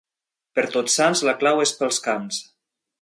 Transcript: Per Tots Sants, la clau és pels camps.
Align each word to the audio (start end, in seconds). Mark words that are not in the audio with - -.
Per 0.59 0.63
Tots 0.75 0.95
Sants, 1.01 1.21
la 1.29 1.35
clau 1.43 1.61
és 1.67 1.75
pels 1.83 2.01
camps. 2.07 2.41